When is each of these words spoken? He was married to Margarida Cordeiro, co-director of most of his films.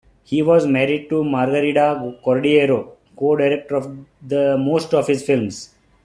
He 0.23 0.41
was 0.41 0.65
married 0.65 1.09
to 1.09 1.21
Margarida 1.23 1.95
Cordeiro, 2.25 2.93
co-director 3.15 3.75
of 3.75 4.59
most 4.59 4.95
of 4.95 5.05
his 5.05 5.21
films. 5.23 5.75